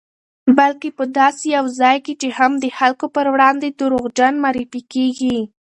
[0.57, 5.37] بلکې په داسې یو ځای کې هم د خلکو پر وړاندې دروغجن معرفي کېږي